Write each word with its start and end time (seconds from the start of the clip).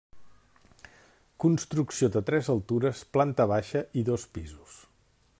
Construcció 1.45 2.09
de 2.15 2.23
tres 2.29 2.49
altures, 2.53 3.03
planta 3.17 3.47
baixa 3.55 3.83
i 4.03 4.07
dos 4.11 4.25
pisos. 4.39 4.79